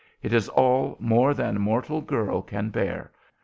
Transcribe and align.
It 0.23 0.33
is 0.33 0.49
all 0.49 0.97
more 0.99 1.35
than 1.35 1.61
mortal 1.61 2.01
girl 2.01 2.41
can 2.41 2.71
bear. 2.71 3.11